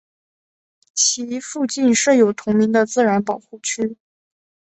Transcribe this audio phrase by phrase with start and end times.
[0.95, 3.97] 其附近设有同名的自然保护区。